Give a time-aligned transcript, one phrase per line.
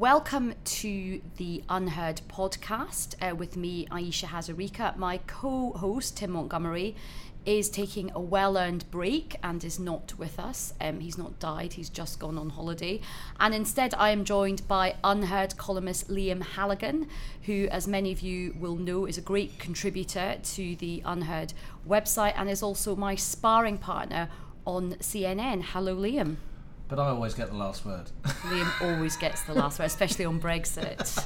[0.00, 4.96] welcome to the UnHerd podcast uh, with me, Ayesha Hazarika.
[4.96, 6.96] My co host, Tim Montgomerie,
[7.44, 10.72] is taking a well earned break and is not with us.
[10.80, 13.02] Um, he's not died, he's just gone on holiday.
[13.38, 17.06] And instead, I am joined by UnHerd columnist Liam Halligan,
[17.42, 21.52] who, as many of you will know, is a great contributor to the UnHerd
[21.86, 24.30] website and is also my sparring partner
[24.64, 25.62] on CNN.
[25.62, 26.38] Hello, Liam.
[26.90, 28.10] But I always get the last word.
[28.24, 31.24] Liam always gets the last word, especially on Brexit.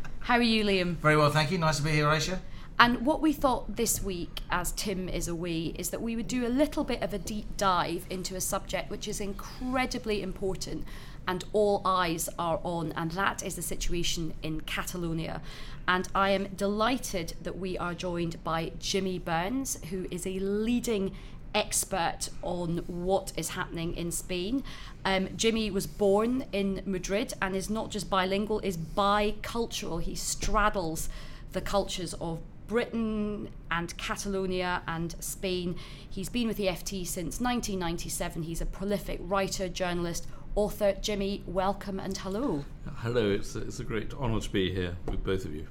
[0.20, 0.96] How are you, Liam?
[0.96, 1.56] Very well, thank you.
[1.56, 2.38] Nice to be here, Ayesha.
[2.78, 6.46] And what we thought this week, as Tim is away, is that we would do
[6.46, 10.84] a little bit of a deep dive into a subject which is incredibly important
[11.26, 15.40] and all eyes are on, and that is the situation in Catalonia.
[15.88, 21.12] And I am delighted that we are joined by Jimmy Burns, who is a leading
[21.56, 24.62] expert on what is happening in Spain.
[25.04, 30.02] Um, Jimmy was born in Madrid and is not just bilingual, is bicultural.
[30.02, 31.08] He straddles
[31.52, 35.76] the cultures of Britain and Catalonia and Spain.
[36.08, 38.42] He's been with the FT since 1997.
[38.42, 40.94] He's a prolific writer, journalist, author.
[41.00, 42.66] Jimmy, welcome and hello.
[42.96, 45.66] Hello, it's a, it's a great honour to be here with both of you.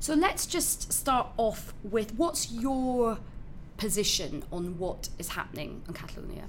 [0.00, 3.18] So let's just start off with what's your
[3.82, 6.44] position on what is happening in Catalonia?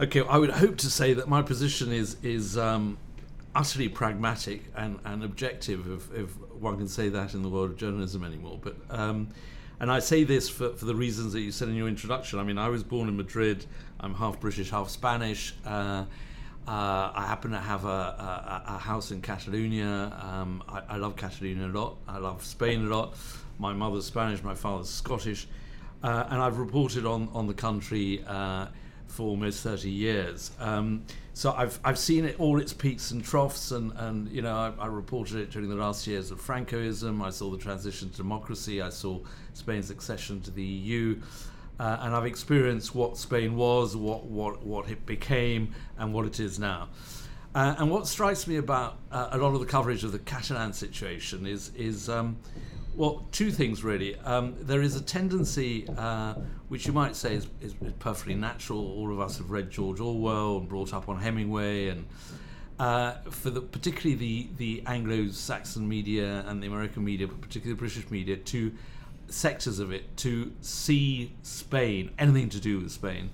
[0.00, 2.96] Okay, I would hope to say that my position is is um,
[3.54, 7.76] utterly pragmatic and, and objective, if, if one can say that in the world of
[7.76, 8.58] journalism anymore.
[8.62, 9.28] But um,
[9.78, 12.38] and I say this for, for the reasons that you said in your introduction.
[12.38, 13.66] I mean, I was born in Madrid.
[14.00, 15.54] I'm half British, half Spanish.
[15.66, 16.06] Uh,
[16.66, 20.16] uh, I happen to have a, a, a house in Catalonia.
[20.22, 21.96] Um, I, I, love Catalonia a lot.
[22.08, 23.16] I love Spain a lot.
[23.58, 25.46] My mother's Spanish, my father's Scottish.
[26.02, 28.66] Uh, and I've reported on, on the country uh,
[29.06, 30.50] for almost 30 years.
[30.58, 34.54] Um, so I've I've seen it all its peaks and troughs, and and you know
[34.54, 37.22] I, I, reported it during the last years of Francoism.
[37.22, 38.82] I saw the transition to democracy.
[38.82, 39.20] I saw
[39.54, 41.20] Spain's accession to the EU.
[41.80, 46.38] Uh, and I've experienced what Spain was, what, what, what it became, and what it
[46.38, 46.90] is now.
[47.54, 50.74] Uh, and what strikes me about uh, a lot of the coverage of the Catalan
[50.74, 52.36] situation is, is um,
[52.94, 54.16] well, two things really.
[54.20, 56.34] Um, there is a tendency, uh,
[56.68, 58.78] which you might say is, is, perfectly natural.
[58.78, 62.06] All of us have read George Orwell and brought up on Hemingway, and
[62.78, 67.78] uh, for the particularly the the Anglo-Saxon media and the American media, but particularly the
[67.78, 68.72] British media, two
[69.28, 73.30] sectors of it to see Spain, anything to do with Spain,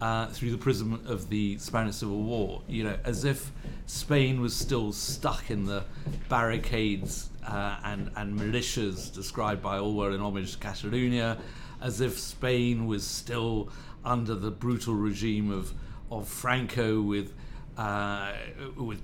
[0.00, 2.62] uh, through the prism of the Spanish Civil War.
[2.68, 3.50] You know, as if
[3.86, 5.84] Spain was still stuck in the
[6.28, 11.38] barricades uh, and, and militias described by Orwell in Homage to Catalonia,
[11.80, 13.70] as if Spain was still
[14.04, 15.72] under the brutal regime of,
[16.10, 17.32] of Franco with,
[17.76, 18.32] uh,
[18.76, 19.02] with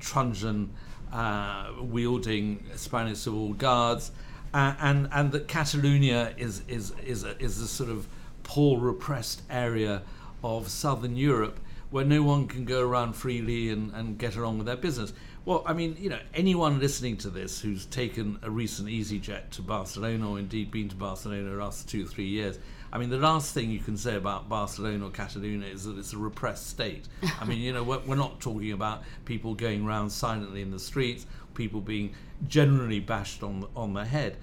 [1.13, 4.13] uh, wielding Spanish civil guards,
[4.55, 8.07] and, and that Catalonia is, is, is, a, is a sort of
[8.43, 10.03] poor, repressed area
[10.43, 11.61] of southern Europe
[11.91, 15.13] where no one can go around freely and, and get along with their business.
[15.45, 19.63] Well, I mean, you know, anyone listening to this who's taken a recent EasyJet to
[19.63, 22.59] Barcelona or indeed been to Barcelona the last two three years,
[22.93, 26.13] I mean, the last thing you can say about Barcelona or Catalonia is that it's
[26.13, 27.09] a repressed state.
[27.41, 30.79] I mean, you know, we're, we're not talking about people going around silently in the
[30.79, 32.15] streets, people being
[32.49, 34.37] generally bashed on on the head.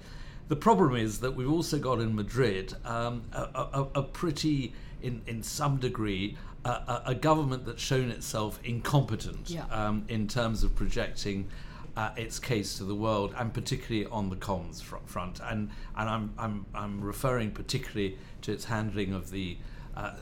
[0.48, 5.22] The problem is that we've also got in Madrid um, a, a, a pretty, in
[5.26, 9.64] in some degree, a, a, government that's shown itself incompetent yeah.
[9.70, 11.48] um, in terms of projecting
[11.96, 15.40] uh, its case to the world, and particularly on the comms front.
[15.42, 19.56] And and I'm I'm I'm referring particularly to its handling of the
[19.96, 20.12] uh,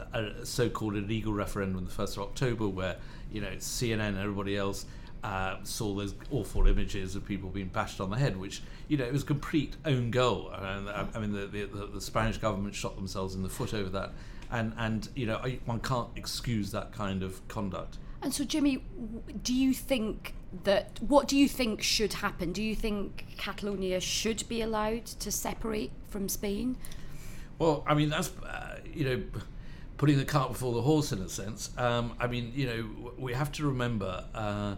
[0.44, 2.97] so-called illegal referendum on the first of October, where
[3.33, 4.87] you know CNN and everybody else.
[5.25, 9.05] Uh, saw those awful images of people being bashed on the head, which you know
[9.05, 10.49] it was complete own goal.
[10.50, 13.91] And I, I mean, the, the, the Spanish government shot themselves in the foot over
[13.91, 14.12] that
[14.50, 17.98] and and you know one can't excuse that kind of conduct.
[18.21, 18.83] And so, Jimmy,
[19.42, 20.34] do you think
[20.65, 22.53] that what do you think should happen?
[22.53, 26.77] Do you think Catalonia should be allowed to separate from Spain?
[27.59, 29.22] Well, I mean that's uh, you know
[29.98, 31.71] putting the cart before the horse in a sense.
[31.77, 34.24] Um, I mean, you know, we have to remember.
[34.34, 34.77] Uh,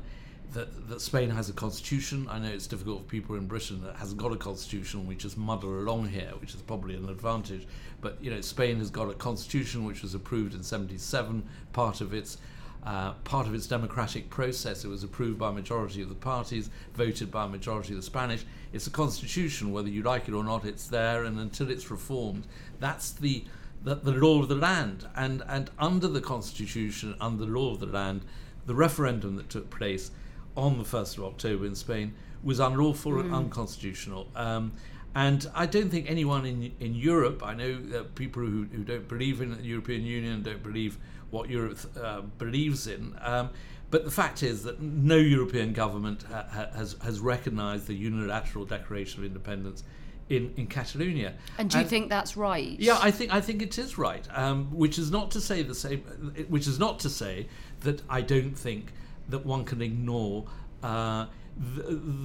[0.53, 2.27] that, that Spain has a constitution.
[2.29, 5.07] I know it's difficult for people in Britain that hasn't got a constitution.
[5.07, 7.67] We just muddle along here, which is probably an advantage.
[8.01, 11.45] But you know, Spain has got a constitution which was approved in '77.
[11.73, 12.39] Part of its
[12.85, 14.85] uh, part of its democratic process.
[14.85, 18.03] It was approved by a majority of the parties, voted by a majority of the
[18.03, 18.45] Spanish.
[18.73, 20.65] It's a constitution, whether you like it or not.
[20.65, 22.47] It's there, and until it's reformed,
[22.79, 23.45] that's the
[23.83, 25.07] the, the law of the land.
[25.15, 28.23] And and under the constitution, under the law of the land,
[28.67, 30.11] the referendum that took place
[30.57, 34.29] on the 1st of October in Spain was unlawful and unconstitutional.
[34.35, 34.73] Um,
[35.15, 39.09] and I don't think anyone in in Europe, I know that people who, who don't
[39.09, 40.99] believe in the European Union, don't believe
[41.31, 43.17] what Europe uh, believes in.
[43.21, 43.51] Um,
[43.91, 48.65] but the fact is that no European government ha- ha- has, has recognised the unilateral
[48.65, 49.83] declaration of independence
[50.29, 51.35] in, in Catalonia.
[51.59, 52.79] And do you think that's right?
[52.79, 54.27] Yeah, I think I think it is right.
[54.33, 56.01] Um, which is not to say the same.
[56.49, 57.49] Which is not to say
[57.81, 58.93] that I don't think
[59.31, 60.47] that one can ignore
[60.83, 61.83] uh, the,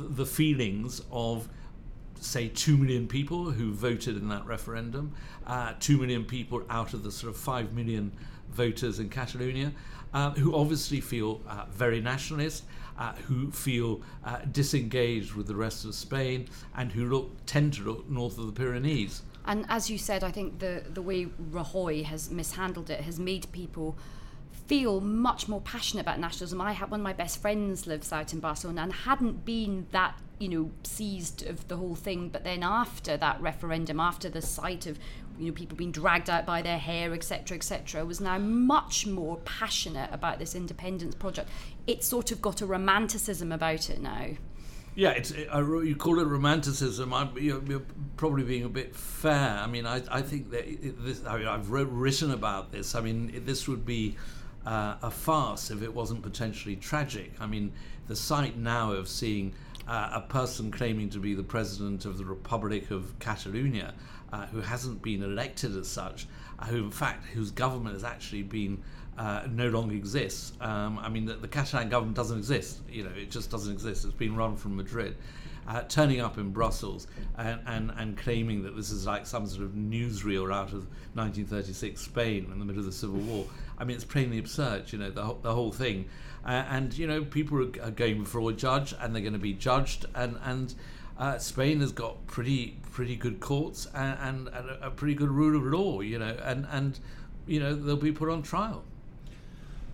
[0.09, 1.47] the feelings of
[2.19, 5.13] say two million people who voted in that referendum,
[5.45, 8.11] uh, two million people out of the sort of five million
[8.49, 9.71] voters in Catalonia,
[10.13, 12.63] uh, who obviously feel uh, very nationalist,
[12.97, 17.83] uh, who feel uh, disengaged with the rest of Spain, and who look tend to
[17.83, 19.21] look north of the Pyrenees.
[19.45, 23.51] And as you said, I think the, the way Rajoy has mishandled it has made
[23.51, 23.95] people
[24.67, 26.59] feel much more passionate about nationalism.
[26.59, 30.19] I had one of my best friends lives out in Barcelona and hadn't been that
[30.39, 34.85] you know seized of the whole thing, but then after that referendum, after the sight
[34.85, 34.97] of
[35.37, 39.37] you know people being dragged out by their hair, etc., etc., was now much more
[39.45, 41.49] passionate about this independence project.
[41.87, 44.27] It's sort of got a romanticism about it now.
[44.95, 47.13] Yeah, it's you call it romanticism.
[47.13, 47.83] I'm, you're, you're,
[48.15, 49.59] probably being a bit fair.
[49.59, 50.65] I mean, I, I think that
[51.03, 52.95] this, I mean, I've written about this.
[52.95, 54.15] I mean, this would be
[54.65, 57.33] uh, a farce if it wasn't potentially tragic.
[57.39, 57.71] I mean,
[58.07, 59.53] the sight now of seeing
[59.87, 63.93] uh, a person claiming to be the president of the Republic of Catalonia,
[64.33, 66.27] uh, who hasn't been elected as such,
[66.59, 68.81] uh, who in fact whose government has actually been
[69.17, 70.53] uh, no longer exists.
[70.59, 72.81] Um, I mean, the, the, Catalan government doesn't exist.
[72.89, 74.03] You know, it just doesn't exist.
[74.03, 75.15] It's been run from Madrid.
[75.67, 77.07] Uh, turning up in Brussels
[77.37, 80.85] and, and, and claiming that this is like some sort of newsreel out of
[81.15, 83.45] 1936 Spain in the middle of the Civil War.
[83.77, 86.05] I mean, it's plainly absurd, you know, the, whole, the whole thing.
[86.45, 89.39] Uh, and, you know, people are, are, going before a judge and they're going to
[89.39, 90.05] be judged.
[90.13, 90.73] And, and
[91.17, 95.29] uh, Spain has got pretty pretty good courts and, and, and a, a pretty good
[95.29, 96.97] rule of law, you know, and, and,
[97.45, 98.85] you know, they'll be put on trial.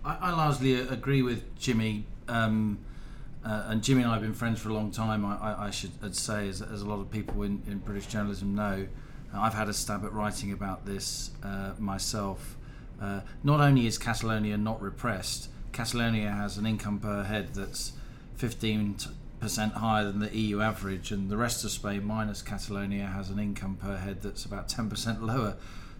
[0.05, 2.05] I, I largely agree with Jimmy.
[2.27, 2.77] Um,
[3.43, 5.25] uh, and Jimmy and I have been friends for a long time.
[5.25, 8.53] I, I, I should say, as, as, a lot of people in, in British journalism
[8.53, 8.85] know,
[9.33, 12.55] I've had a stab at writing about this uh, myself.
[13.01, 17.93] Uh, not only is Catalonia not repressed, Catalonia has an income per head that's
[18.37, 19.09] 15%
[19.73, 23.75] higher than the EU average, and the rest of Spain, minus Catalonia, has an income
[23.75, 25.55] per head that's about 10% lower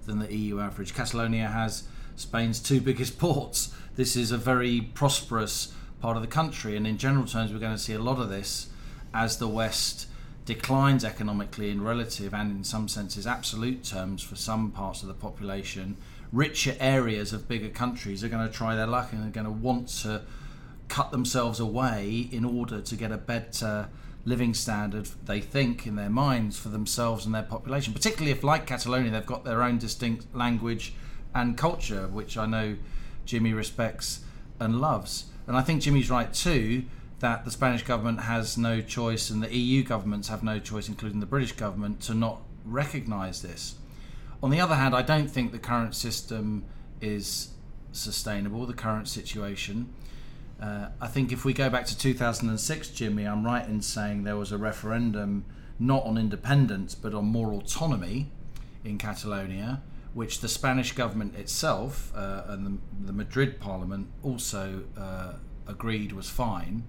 [0.06, 0.94] than the EU average.
[0.94, 1.83] Catalonia has
[2.15, 3.74] Spain's two biggest ports.
[3.95, 7.75] This is a very prosperous part of the country, and in general terms, we're going
[7.75, 8.68] to see a lot of this
[9.13, 10.07] as the West
[10.45, 15.13] declines economically in relative and in some senses absolute terms for some parts of the
[15.13, 15.95] population.
[16.31, 19.51] Richer areas of bigger countries are going to try their luck and are going to
[19.51, 20.22] want to
[20.88, 23.89] cut themselves away in order to get a better
[24.24, 27.94] living standard, they think, in their minds for themselves and their population.
[27.94, 30.94] Particularly if, like Catalonia, they've got their own distinct language
[31.33, 32.75] and culture, which I know
[33.25, 34.22] Jimmy respects
[34.60, 35.25] and loves.
[35.48, 36.84] And I think Jimmy's right too
[37.19, 41.19] that the Spanish government has no choice and the EU governments have no choice, including
[41.19, 43.75] the British government, to not recognise this.
[44.43, 46.63] On the other hand, I don't think the current system
[46.99, 47.49] is
[47.91, 49.93] sustainable, the current situation.
[50.60, 54.38] Uh, I think if we go back to 2006, Jimmy, I'm right in saying there
[54.38, 55.45] was a referendum
[55.79, 58.31] not on independence but on more autonomy
[58.83, 59.81] in Catalonia
[60.13, 65.33] which the Spanish government itself uh, and the, the, Madrid Parliament also uh,
[65.67, 66.83] agreed was fine.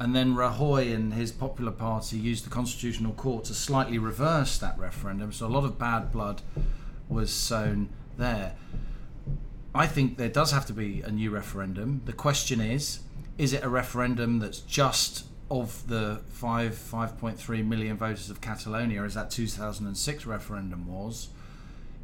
[0.00, 4.76] And then Rajoy and his Popular Party used the Constitutional Court to slightly reverse that
[4.76, 5.32] referendum.
[5.32, 6.42] So a lot of bad blood
[7.08, 8.54] was sown there.
[9.74, 12.02] I think there does have to be a new referendum.
[12.04, 13.00] The question is
[13.36, 19.14] is it a referendum that's just of the 5 5.3 million voters of Catalonia as
[19.14, 21.28] that 2006 referendum was?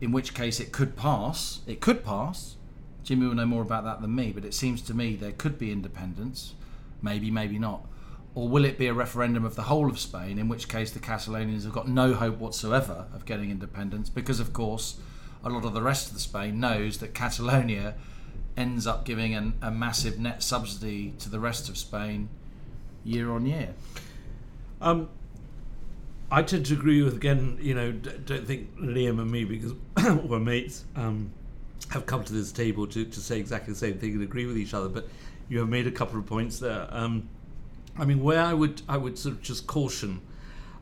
[0.01, 1.61] in which case it could pass.
[1.67, 2.57] It could pass.
[3.05, 5.59] Jimmy will know more about that than me, but it seems to me there could
[5.59, 6.55] be independence.
[7.03, 7.87] Maybe, maybe not.
[8.35, 11.01] Or will it be a referendum of the whole of Spain, in which case the
[11.01, 15.01] Catalonians have got no hope whatsoever of getting independence, because, of course,
[15.45, 17.95] a lot of the rest of Spain knows that Catalonia
[18.57, 22.29] ends up giving an, a massive net subsidy to the rest of Spain
[23.05, 23.75] year on year.
[24.81, 25.09] Um,
[26.31, 27.59] I tend to agree with again.
[27.61, 29.75] You know, don't think Liam and me because
[30.25, 31.33] we're mates um,
[31.91, 34.57] have come to this table to, to say exactly the same thing and agree with
[34.57, 34.89] each other.
[34.89, 35.09] But
[35.49, 36.87] you have made a couple of points there.
[36.91, 37.29] Um,
[37.99, 40.21] I mean, where I would I would sort of just caution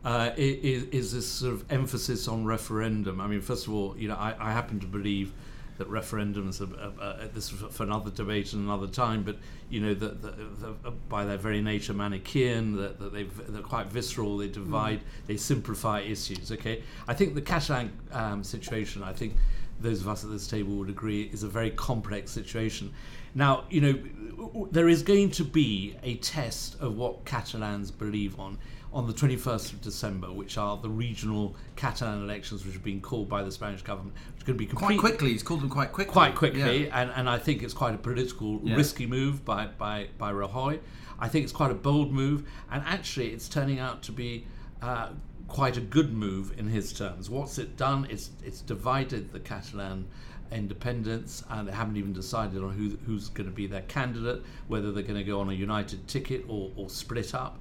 [0.05, 3.21] uh, is, is, this sort of emphasis on referendum.
[3.21, 5.33] I mean, first of all, you know, I, I happen to believe
[5.79, 9.37] that referendums are, uh, this is for another debate and another time, but
[9.71, 14.37] you know that the, the, by their very nature Manichaean, that, that they're quite visceral,
[14.39, 15.27] they divide, mm.
[15.27, 16.51] they simplify issues.
[16.51, 19.35] Okay, I think the Catalan um, situation, I think
[19.81, 22.93] those of us at this table would agree, is a very complex situation.
[23.35, 28.59] Now, you know, there is going to be a test of what Catalans believe on
[28.93, 33.29] on the 21st of December, which are the regional Catalan elections, which have been called
[33.29, 35.31] by the Spanish government, which to be quite quickly.
[35.31, 36.13] He's called them quite quickly.
[36.13, 37.01] Quite quickly, yeah.
[37.01, 38.77] and, and I think it's quite a political yeah.
[38.77, 40.81] risky move by, by, by Rajoy.
[41.19, 44.47] I think it's quite a bold move, and actually, it's turning out to be
[44.81, 45.11] uh,
[45.49, 47.29] quite a good move in his terms.
[47.29, 48.07] What's it done?
[48.11, 50.07] It's it's divided the Catalan
[50.53, 54.93] independents and they haven't even decided on who, who's going to be their candidate, whether
[54.93, 57.59] they're going to go on a united ticket or, or split up.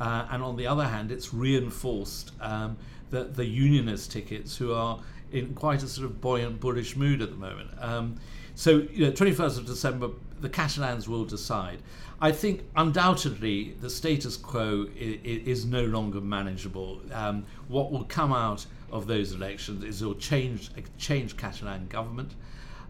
[0.00, 2.76] Uh, and on the other hand, it's reinforced um,
[3.10, 4.98] the, the unionist tickets who are
[5.30, 7.70] in quite a sort of buoyant, bullish mood at the moment.
[7.78, 8.16] Um,
[8.54, 11.78] so, you know, 21st of December, the Catalans will decide.
[12.20, 17.00] I think undoubtedly the status quo is, is no longer manageable.
[17.12, 22.34] Um, what will come out of those elections is a change, a changed Catalan government,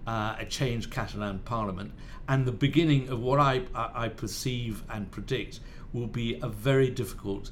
[0.07, 1.93] uh, a changed Catalan parliament,
[2.29, 5.61] and the beginning of what I, I, I perceive and predict
[5.93, 7.51] will be a very difficult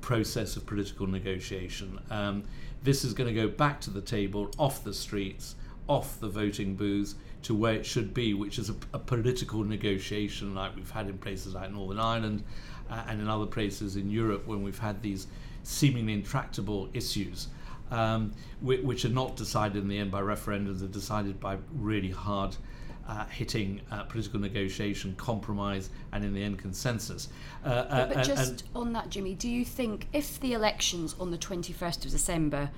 [0.00, 1.98] process of political negotiation.
[2.10, 2.44] Um,
[2.82, 5.56] this is going to go back to the table, off the streets,
[5.88, 10.54] off the voting booths, to where it should be, which is a, a political negotiation
[10.54, 12.42] like we've had in places like Northern Ireland
[12.90, 15.26] uh, and in other places in Europe when we've had these
[15.62, 17.48] seemingly intractable issues.
[17.90, 22.10] Um, which, which, are not decided in the end by referendums, are decided by really
[22.10, 22.54] hard
[23.08, 27.28] uh, hitting uh, political negotiation, compromise, and in the end consensus.
[27.64, 31.30] Uh, but, but uh, just on that, Jimmy, do you think if the elections on
[31.30, 32.70] the 21st of December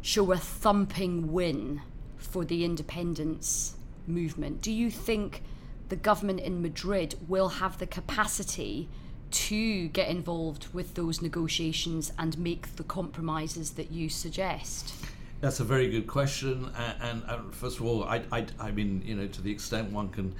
[0.00, 1.82] show a thumping win
[2.16, 5.42] for the independence movement, do you think
[5.88, 8.88] the government in Madrid will have the capacity?
[9.34, 14.94] to get involved with those negotiations and make the compromises that you suggest?
[15.40, 16.70] That's a very good question.
[17.00, 20.08] And, and, first of all, I, I, I mean, you know, to the extent one
[20.08, 20.36] can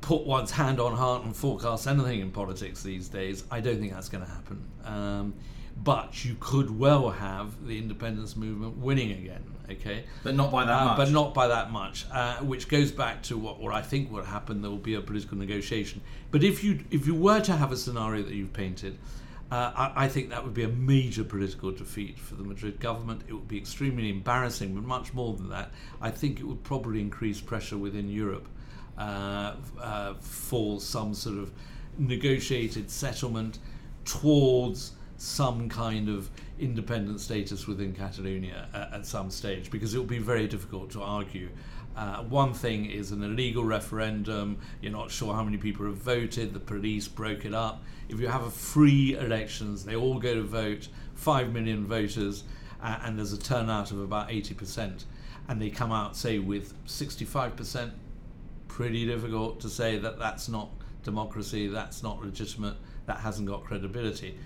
[0.00, 3.92] put one's hand on heart and forecast anything in politics these days, I don't think
[3.92, 4.64] that's going to happen.
[4.84, 5.34] Um,
[5.84, 9.44] but you could well have the independence movement winning again.
[9.70, 10.96] Okay, but not by that uh, much.
[10.96, 14.22] But not by that much, uh, which goes back to what, what I think will
[14.22, 14.62] happen.
[14.62, 16.00] There will be a political negotiation.
[16.30, 18.98] But if you if you were to have a scenario that you've painted,
[19.50, 23.22] uh, I, I, think that would be a major political defeat for the Madrid government.
[23.28, 25.70] It would be extremely embarrassing, but much more than that,
[26.00, 28.48] I think it would probably increase pressure within Europe
[28.98, 31.52] uh, uh, for some sort of
[31.96, 33.58] negotiated settlement
[34.04, 36.28] towards some kind of
[36.58, 41.02] independent status within Catalonia at, at some stage, because it will be very difficult to
[41.02, 41.48] argue.
[41.96, 46.52] Uh, one thing is an illegal referendum, you're not sure how many people have voted,
[46.52, 47.82] the police broke it up.
[48.08, 52.44] If you have free elections, they all go to vote, 5 million voters,
[52.82, 55.04] uh, and there's a turnout of about 80%,
[55.48, 57.92] and they come out, say, with 65%,
[58.68, 60.68] pretty difficult to say that that's not
[61.02, 62.74] democracy, that's not legitimate,
[63.06, 64.36] that hasn't got credibility.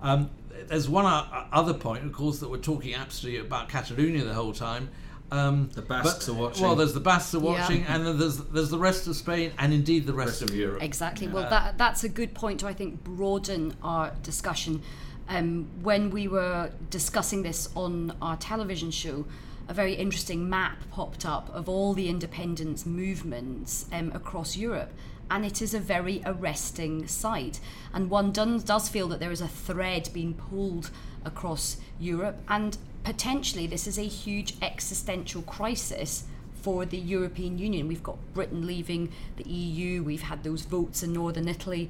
[0.00, 0.30] Um,
[0.66, 1.06] there's one
[1.52, 4.90] other point, of course, that we're talking absolutely about Catalonia the whole time,
[5.30, 6.64] um, the Basques but, are watching.
[6.64, 7.94] Well, there's the Basques are watching, yeah.
[7.94, 10.82] and then there's there's the rest of Spain, and indeed the rest, rest of Europe.
[10.82, 11.26] Exactly.
[11.26, 11.34] Yeah.
[11.34, 14.82] Well, that that's a good point to I think broaden our discussion.
[15.28, 19.26] Um, when we were discussing this on our television show,
[19.68, 24.90] a very interesting map popped up of all the independence movements um, across Europe.
[25.30, 27.60] And it is a very arresting sight.
[27.92, 30.90] And one does, does feel that there is a thread being pulled
[31.24, 32.38] across Europe.
[32.48, 36.24] And potentially this is a huge existential crisis
[36.62, 37.88] for the European Union.
[37.88, 41.88] We've got Britain leaving the EU, we've had those votes in northern Italy.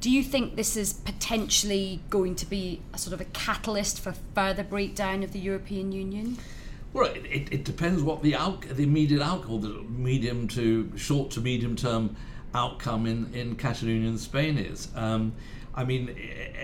[0.00, 4.14] Do you think this is potentially going to be a sort of a catalyst for
[4.34, 6.38] further breakdown of the European Union?
[6.92, 11.30] Well, it, it, it depends what the out, the immediate outcome, the medium to short
[11.32, 12.16] to medium term
[12.54, 14.88] outcome in, in Catalonia and Spain is.
[14.94, 15.32] Um,
[15.74, 16.16] I mean,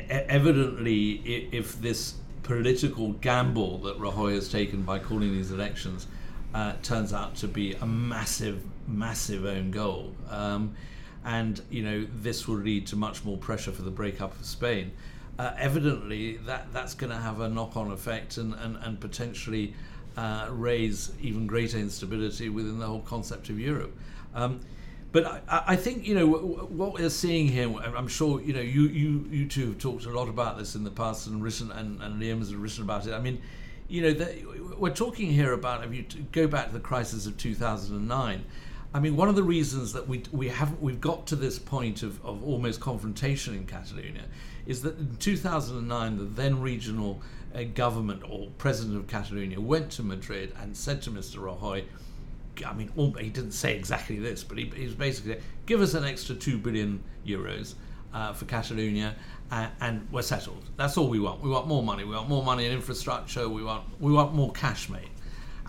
[0.08, 6.06] evidently, if this political gamble that Rajoy has taken by calling these elections
[6.54, 10.12] uh, turns out to be a massive, massive own goal.
[10.30, 10.74] Um,
[11.24, 14.92] and, you know, this will lead to much more pressure for the breakup of Spain.
[15.38, 19.74] Uh, evidently, that, that's going to have a knock on effect and, and, and potentially
[20.16, 23.94] uh, raise even greater instability within the whole concept of Europe.
[24.34, 24.60] Um,
[25.12, 27.72] but I, I, think you know what we're seeing here.
[27.78, 30.84] I'm sure you know you you you two have talked a lot about this in
[30.84, 33.14] the past and written and, and Liam has written about it.
[33.14, 33.40] I mean,
[33.88, 34.26] you know,
[34.78, 38.44] we're talking here about if you go back to the crisis of 2009.
[38.94, 42.02] I mean, one of the reasons that we we have we've got to this point
[42.02, 44.24] of, of almost confrontation in Catalonia
[44.66, 47.20] is that in 2009 the then regional
[47.54, 51.36] uh, government or president of Catalonia went to Madrid and said to Mr.
[51.36, 51.84] Rajoy,
[52.64, 56.04] I mean, he didn't say exactly this, but he, he was basically, give us an
[56.04, 57.74] extra two billion euros
[58.14, 59.14] uh, for Catalonia,
[59.50, 60.64] uh, and we're settled.
[60.76, 61.42] That's all we want.
[61.42, 62.04] We want more money.
[62.04, 63.48] We want more money in infrastructure.
[63.48, 65.10] We want we want more cash made.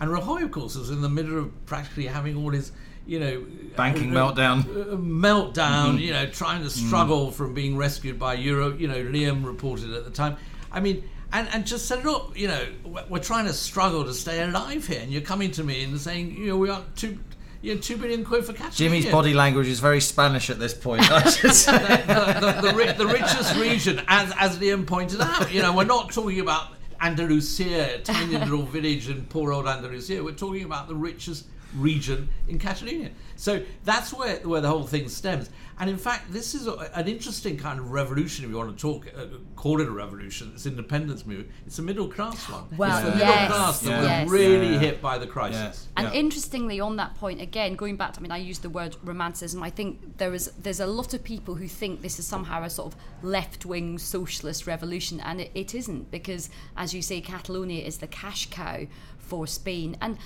[0.00, 2.72] And Rajoy, of course, was in the middle of practically having all his,
[3.06, 3.44] you know,
[3.76, 5.54] banking uh, meltdown, uh, meltdown.
[5.54, 5.98] Mm-hmm.
[5.98, 7.32] You know, trying to struggle mm.
[7.34, 8.76] from being rescued by Euro.
[8.76, 10.36] You know, Liam reported at the time.
[10.70, 12.66] I mean, and, and just said, look, you know,
[13.08, 16.36] we're trying to struggle to stay alive here, and you're coming to me and saying,
[16.36, 17.18] you know, we are two,
[17.60, 18.72] you know, two billion quid for catching.
[18.72, 21.02] Jimmy's body language is very Spanish at this point.
[21.08, 26.12] the, the, the, the, richest region, as as Liam pointed out, you know, we're not
[26.12, 26.68] talking about
[27.00, 30.24] Andalusia, tiny little village in poor old Andalusia.
[30.24, 31.44] We're talking about the richest
[31.76, 33.10] region in Catalonia.
[33.36, 35.50] So that's where, where the whole thing stems.
[35.80, 38.80] And in fact, this is a, an interesting kind of revolution, if you want to
[38.80, 41.50] talk, uh, call it a revolution, it's independence movement.
[41.66, 42.64] It's a middle class one.
[42.76, 44.24] Well, it's the middle class that yes.
[44.24, 44.78] was really yeah.
[44.80, 45.60] hit by the crisis.
[45.60, 45.88] Yes.
[45.96, 46.18] And yeah.
[46.18, 49.62] interestingly, on that point, again, going back to, I mean, I used the word romanticism.
[49.62, 52.70] I think there is there's a lot of people who think this is somehow a
[52.70, 57.84] sort of left wing socialist revolution, and it, it isn't, because as you say, Catalonia
[57.84, 58.86] is the cash cow
[59.18, 59.96] for Spain.
[60.00, 60.18] And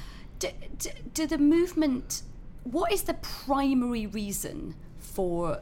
[0.42, 2.22] do, do, do the movement,
[2.64, 5.60] what is the primary reason for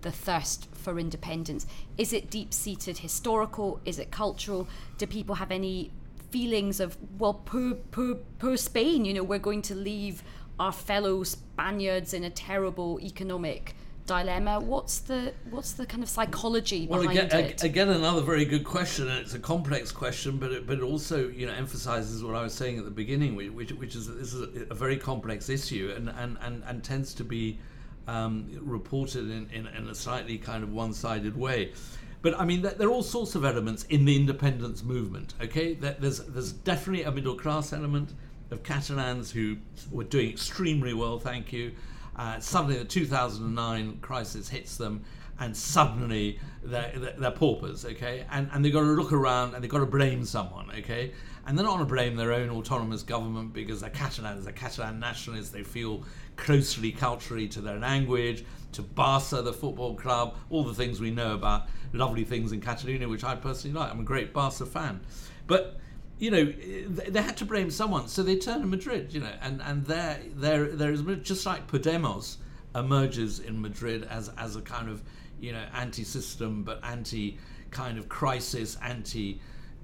[0.00, 1.66] the thirst for independence?
[1.98, 3.80] Is it deep seated historical?
[3.84, 4.66] Is it cultural?
[4.96, 5.90] Do people have any
[6.30, 10.22] feelings of, well, poor, poor, poor Spain, you know, we're going to leave
[10.58, 14.60] our fellow Spaniards in a terrible economic dilemma.
[14.60, 17.62] What's the what's the kind of psychology well, behind again, it?
[17.62, 21.28] Again, another very good question, and it's a complex question, but it, but it also
[21.28, 24.34] you know emphasizes what I was saying at the beginning, which which is that this
[24.34, 27.58] is a, a very complex issue, and and and, and tends to be
[28.06, 31.72] um, reported in, in, in a slightly kind of one-sided way.
[32.20, 35.34] But I mean, there are all sorts of elements in the independence movement.
[35.42, 38.14] Okay, there's there's definitely a middle class element
[38.52, 39.56] of Catalans who
[39.90, 41.72] were doing extremely well, thank you,
[42.16, 45.04] uh, suddenly the 2009 crisis hits them
[45.40, 48.24] and suddenly they're, they're, paupers, okay?
[48.30, 51.12] And, and they've got to look around and they've got to blame someone, okay?
[51.46, 55.00] And they're not going to blame their own autonomous government because they're Catalans, they're Catalan
[55.00, 56.04] nationalists, they feel
[56.36, 61.34] closely culturally to their language, to Barça, the football club, all the things we know
[61.34, 63.90] about lovely things in Catalonia, which I personally like.
[63.90, 65.00] I'm a great Barça fan.
[65.46, 65.80] But
[66.22, 69.60] you know, they had to blame someone, so they turn to Madrid, you know, and,
[69.60, 72.36] and there, there, there is just like Podemos
[72.76, 75.02] emerges in Madrid as, as a kind of,
[75.40, 77.38] you know, anti-system but anti
[77.72, 79.40] kind of crisis, anti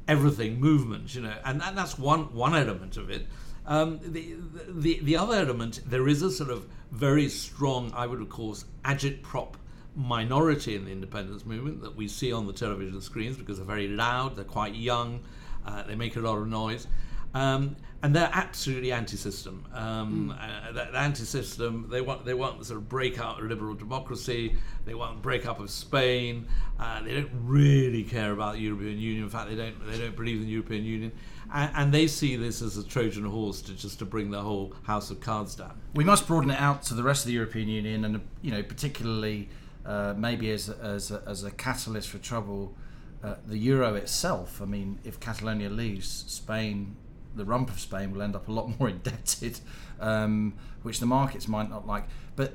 [0.06, 3.26] everything movement, you know, and, and that's one one element of it.
[3.66, 4.36] Um, the,
[4.68, 8.64] the the other element, there is a sort of very strong, I would of course,
[8.84, 9.54] agitprop
[9.96, 13.88] minority in the independence movement that we see on the television screens because they're very
[13.88, 15.24] loud, they're quite young,
[15.66, 16.86] uh, they make a lot of noise.
[17.34, 19.64] Um, and they're absolutely anti-system.
[19.74, 20.68] Um, mm.
[20.68, 21.88] uh, they're anti-system.
[21.90, 24.54] They want they want the sort of breakout of liberal democracy.
[24.84, 26.46] They want breakup of Spain.
[26.78, 29.24] Uh, they don't really care about the European Union.
[29.24, 31.12] In fact, they don't they don't believe in the European Union,
[31.52, 34.74] and, and they see this as a Trojan horse to just to bring the whole
[34.84, 35.76] house of cards down.
[35.94, 38.62] We must broaden it out to the rest of the European Union, and you know
[38.62, 39.48] particularly
[39.84, 42.76] uh, maybe as as a, as a catalyst for trouble
[43.22, 46.96] uh, the euro itself, I mean, if Catalonia leaves, Spain,
[47.34, 49.60] the rump of Spain will end up a lot more indebted,
[50.00, 52.04] um, which the markets might not like.
[52.36, 52.54] But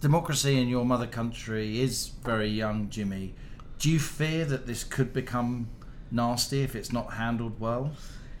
[0.00, 3.34] democracy in your mother country is very young, Jimmy.
[3.78, 5.68] Do you fear that this could become
[6.10, 7.92] nasty if it's not handled well?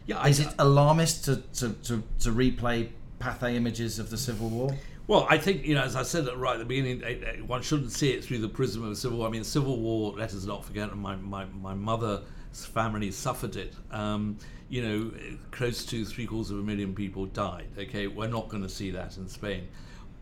[0.06, 4.74] Yeah, is it alarmist to, to, to, to replay Pathé images of the Civil War?
[5.06, 7.00] Well, I think you know, as I said right at the beginning,
[7.46, 9.28] one shouldn't see it through the prism of civil war.
[9.28, 10.14] I mean, civil war.
[10.16, 13.74] Let us not forget, my my my mother's family suffered it.
[13.90, 15.12] Um, you know,
[15.50, 17.66] close to three quarters of a million people died.
[17.76, 19.66] Okay, we're not going to see that in Spain.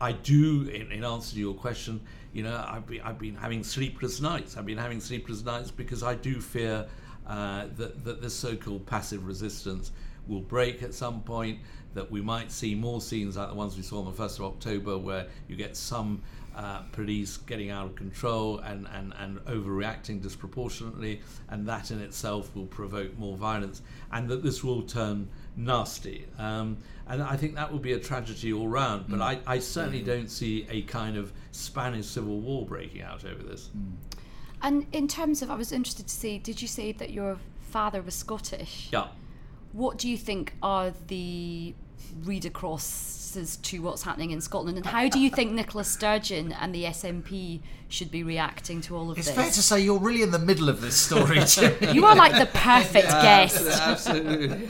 [0.00, 2.00] I do, in, in, answer to your question,
[2.32, 4.56] you know, I've been, I've been having sleepless nights.
[4.56, 6.86] I've been having sleepless nights because I do fear
[7.26, 9.92] uh, that, that this so called passive resistance
[10.28, 11.58] will break at some point
[11.94, 14.44] that we might see more scenes like the ones we saw on the 1st of
[14.46, 16.22] October, where you get some
[16.58, 21.20] uh, police getting out of control and, and, and overreacting disproportionately,
[21.50, 26.26] and that in itself will provoke more violence, and that this will turn nasty.
[26.38, 29.22] Um, and I think that will be a tragedy all round, but mm.
[29.22, 30.06] I, I, certainly mm.
[30.06, 33.70] don't see a kind of Spanish civil war breaking out over this.
[33.76, 33.92] Mm.
[34.60, 38.02] And in terms of, I was interested to see, did you say that your father
[38.02, 38.88] was Scottish?
[38.92, 39.08] Yeah.
[39.72, 41.74] What do you think are the
[42.24, 46.74] read acrosses to what's happening in Scotland, and how do you think Nicola Sturgeon and
[46.74, 49.36] the SNP should be reacting to all of It's this?
[49.36, 51.92] It's fair to say you're really in the middle of this story, Jimmy.
[51.92, 53.66] you are like the perfect guest.
[53.80, 54.68] Absolutely.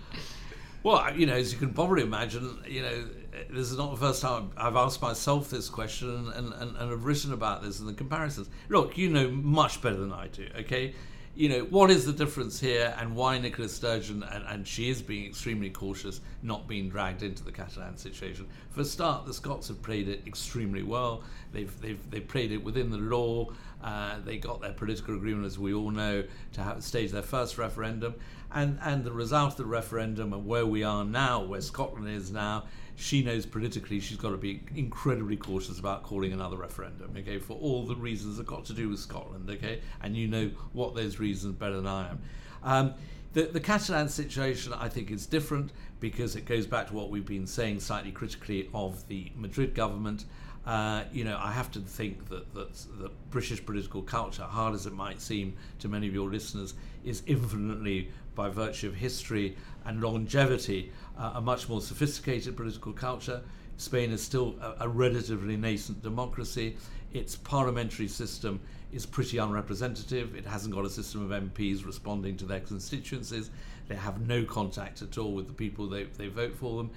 [0.82, 3.08] well, you know, as you can probably imagine, you know,
[3.50, 7.04] this is not the first time I've asked myself this question and, and, and have
[7.04, 8.48] written about this and the comparisons.
[8.68, 10.94] Look, you know much better than I do, okay?
[11.36, 15.02] You know, what is the difference here and why Nicola Sturgeon, and, and she is
[15.02, 18.46] being extremely cautious, not being dragged into the Catalan situation.
[18.70, 21.24] For a start, the Scots have played it extremely well.
[21.52, 23.52] They've, they've, they've played it within the law.
[23.84, 27.58] Uh, they got their political agreement, as we all know, to have stage their first
[27.58, 28.14] referendum.
[28.52, 32.30] And, and the result of the referendum and where we are now, where Scotland is
[32.30, 37.38] now, she knows politically she's got to be incredibly cautious about calling another referendum, okay,
[37.38, 39.80] for all the reasons that got to do with Scotland, okay?
[40.02, 42.22] And you know what those reasons better than I am.
[42.62, 42.94] Um,
[43.34, 47.26] the, the Catalan situation, I think, is different because it goes back to what we've
[47.26, 50.24] been saying slightly critically of the Madrid government.
[50.64, 54.86] Uh, you know, I have to think that, that the British political culture, hard as
[54.86, 56.72] it might seem to many of your listeners,
[57.04, 63.42] is infinitely, by virtue of history and longevity, uh, a much more sophisticated political culture.
[63.78, 66.76] Spain is still a, a relatively nascent democracy.
[67.12, 68.60] Its parliamentary system
[68.92, 70.36] is pretty unrepresentative.
[70.36, 73.50] It hasn't got a system of MPs responding to their constituencies.
[73.88, 76.90] They have no contact at all with the people they, they vote for them.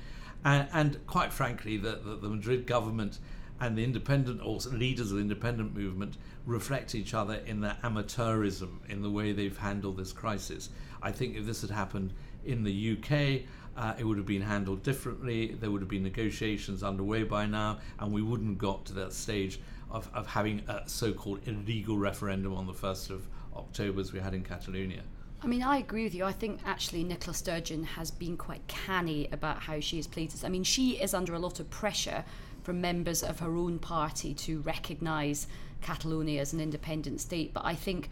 [0.46, 3.20] And, and quite frankly, the, the, the Madrid government
[3.60, 8.78] and the independent or leaders of the independent movement reflect each other in their amateurism
[8.88, 10.70] in the way they've handled this crisis.
[11.02, 12.14] I think if this had happened
[12.46, 13.44] in the UK,
[13.78, 15.56] uh, it would have been handled differently.
[15.60, 19.60] There would have been negotiations underway by now, and we wouldn't got to that stage
[19.90, 24.34] of, of having a so-called illegal referendum on the 1st of October as we had
[24.34, 25.02] in Catalonia.
[25.42, 26.26] I mean, I agree with you.
[26.26, 30.44] I think actually Nicola Sturgeon has been quite canny about how she has played this.
[30.44, 32.26] I mean, she is under a lot of pressure
[32.64, 35.48] from members of her own party to recognise
[35.82, 37.54] Catalonia as an independent state.
[37.54, 38.10] But I think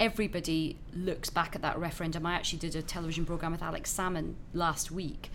[0.00, 2.24] everybody looks back at that referendum.
[2.24, 5.30] I actually did a television programme with Alex Salmond last week.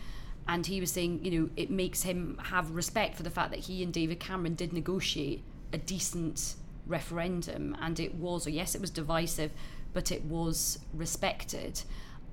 [0.47, 3.61] And he was saying, you know, it makes him have respect for the fact that
[3.61, 6.55] he and David Cameron did negotiate a decent
[6.87, 7.77] referendum.
[7.79, 9.51] And it was, or yes, it was divisive,
[9.93, 11.83] but it was respected.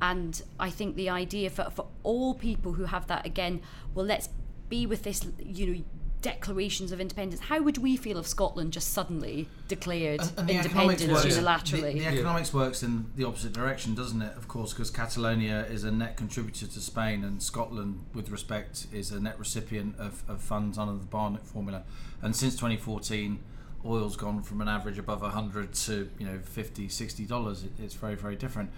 [0.00, 3.60] And I think the idea for, for all people who have that, again,
[3.94, 4.30] well, let's
[4.68, 5.82] be with this, you know,
[6.22, 7.40] declarations of independence.
[7.42, 11.36] How would we feel if Scotland just suddenly declared And- and the independence economics works-
[11.38, 11.92] unilaterally?
[11.94, 14.34] The, the economics works in the opposite direction, doesn't it?
[14.36, 19.10] Of course, because Catalonia is a net contributor to Spain, and Scotland, with respect, is
[19.10, 21.82] a net recipient of, of funds under the Barnett formula.
[22.22, 23.40] And since 2014,
[23.84, 27.64] oil's gone from an average above 100 to you know 50, 60 dollars.
[27.64, 28.70] It, it's very, very different.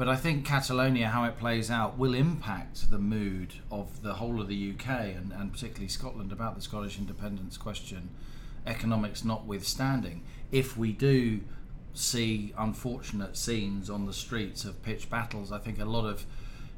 [0.00, 4.40] But I think Catalonia, how it plays out, will impact the mood of the whole
[4.40, 8.08] of the UK and, and particularly Scotland about the Scottish independence question,
[8.66, 10.22] economics notwithstanding.
[10.50, 11.40] If we do
[11.92, 16.24] see unfortunate scenes on the streets of pitched battles, I think a lot of,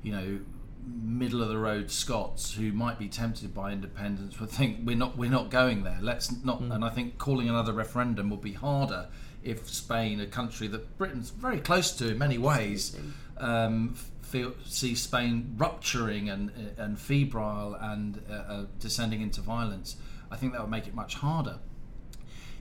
[0.03, 0.41] you know,
[0.85, 5.17] middle of the road Scots who might be tempted by independence would think we're not
[5.17, 5.99] we're not going there.
[6.03, 6.61] Let's not.
[6.61, 6.75] Mm.
[6.75, 9.07] And I think calling another referendum will be harder
[9.45, 12.97] if Spain, a country that Britain's very close to in many ways,
[13.39, 19.97] um, feel see Spain rupturing and and febrile and uh, uh, descending into violence.
[20.31, 21.59] I think that would make it much harder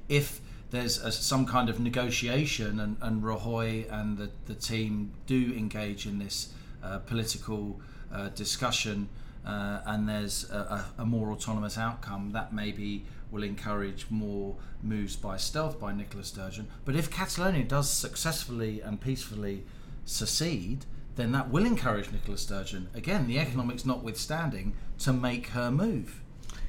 [0.09, 0.41] if
[0.71, 6.05] there's a, some kind of negotiation and, and Rajoy and the, the team do engage
[6.05, 7.79] in this uh, political
[8.11, 9.07] uh, discussion
[9.45, 15.37] uh, and there's a, a, more autonomous outcome, that maybe will encourage more moves by
[15.37, 16.67] stealth by Nicola Sturgeon.
[16.85, 19.63] But if Catalonia does successfully and peacefully
[20.05, 26.21] secede, then that will encourage Nicola Sturgeon, again, the economics notwithstanding, to make her move.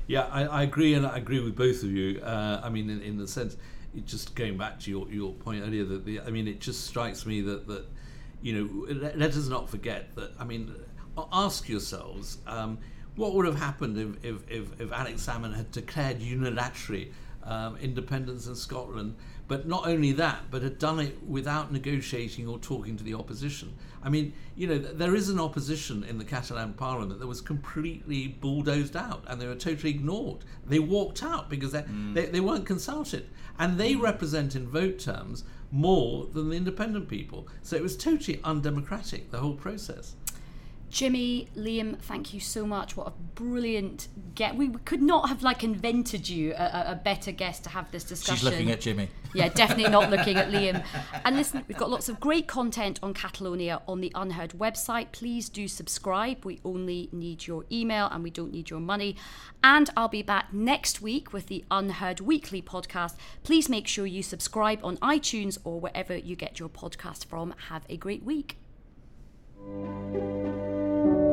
[0.06, 2.20] Yeah, I, I agree, and I agree with both of you.
[2.20, 3.56] Uh, I mean, in, in the sense,
[4.06, 7.26] just going back to your, your point earlier, that the, I mean, it just strikes
[7.26, 7.84] me that that
[8.42, 10.32] you know, let, let us not forget that.
[10.38, 10.74] I mean,
[11.32, 12.78] ask yourselves, um,
[13.16, 17.12] what would have happened if if, if, if Alex Salmond had declared unilaterally
[17.44, 19.16] um, independence in Scotland?
[19.48, 23.76] But not only that, but had done it without negotiating or talking to the opposition.
[24.02, 28.28] I mean, you know, there is an opposition in the Catalan parliament that was completely
[28.28, 30.44] bulldozed out and they were totally ignored.
[30.66, 32.14] They walked out because mm.
[32.14, 33.28] they, they, weren't consulted.
[33.58, 37.46] And they represent, in vote terms, more than the independent people.
[37.62, 40.16] So it was totally undemocratic, the whole process.
[40.92, 42.98] Jimmy, Liam, thank you so much.
[42.98, 44.56] What a brilliant get.
[44.56, 48.36] We could not have like invented you a, a better guest to have this discussion.
[48.36, 49.08] She's looking at Jimmy.
[49.32, 50.84] Yeah, definitely not looking at Liam.
[51.24, 55.12] And listen, we've got lots of great content on Catalonia on the UnHerd website.
[55.12, 56.44] Please do subscribe.
[56.44, 59.16] We only need your email and we don't need your money.
[59.64, 63.16] And I'll be back next week with the UnHerd Weekly podcast.
[63.44, 67.54] Please make sure you subscribe on iTunes or wherever you get your podcast from.
[67.70, 68.58] Have a great week.
[69.66, 71.31] thank you